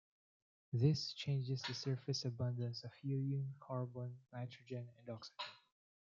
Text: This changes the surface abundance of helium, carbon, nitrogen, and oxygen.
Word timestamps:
This 0.73 1.13
changes 1.13 1.61
the 1.61 1.75
surface 1.75 2.25
abundance 2.25 2.83
of 2.83 2.91
helium, 3.03 3.53
carbon, 3.59 4.17
nitrogen, 4.33 4.89
and 4.97 5.09
oxygen. 5.15 5.45